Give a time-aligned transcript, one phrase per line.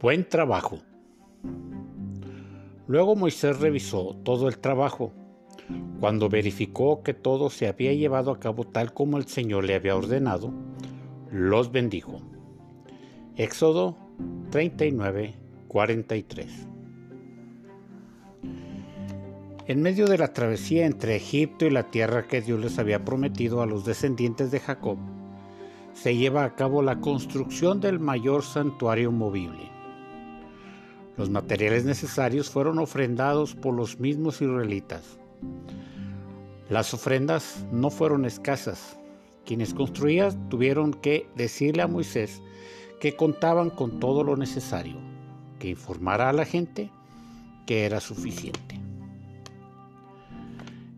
[0.00, 0.78] Buen trabajo.
[2.86, 5.12] Luego Moisés revisó todo el trabajo.
[5.98, 9.96] Cuando verificó que todo se había llevado a cabo tal como el Señor le había
[9.96, 10.52] ordenado,
[11.32, 12.20] los bendijo.
[13.34, 13.98] Éxodo
[14.52, 15.34] 39,
[15.66, 16.68] 43.
[19.66, 23.62] En medio de la travesía entre Egipto y la tierra que Dios les había prometido
[23.62, 24.96] a los descendientes de Jacob,
[25.92, 29.77] se lleva a cabo la construcción del mayor santuario movible.
[31.18, 35.18] Los materiales necesarios fueron ofrendados por los mismos israelitas.
[36.70, 38.96] Las ofrendas no fueron escasas.
[39.44, 42.40] Quienes construían tuvieron que decirle a Moisés
[43.00, 44.96] que contaban con todo lo necesario,
[45.58, 46.90] que informara a la gente
[47.66, 48.80] que era suficiente.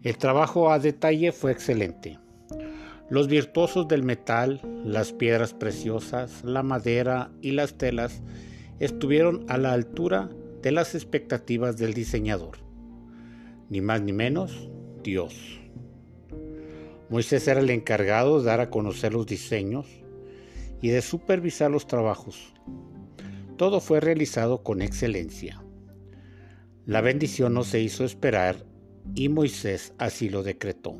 [0.02, 2.18] El trabajo a detalle fue excelente.
[3.08, 8.22] Los virtuosos del metal, las piedras preciosas, la madera y las telas
[8.80, 10.30] estuvieron a la altura
[10.62, 12.58] de las expectativas del diseñador.
[13.68, 14.68] Ni más ni menos,
[15.04, 15.60] Dios.
[17.08, 19.86] Moisés era el encargado de dar a conocer los diseños
[20.80, 22.52] y de supervisar los trabajos.
[23.56, 25.62] Todo fue realizado con excelencia.
[26.86, 28.64] La bendición no se hizo esperar
[29.14, 30.96] y Moisés así lo decretó.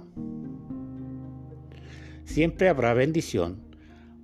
[2.25, 3.62] Siempre habrá bendición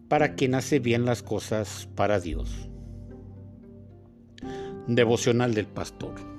[0.08, 2.68] para quien hace bien las cosas para Dios.
[4.86, 6.35] Devocional del Pastor.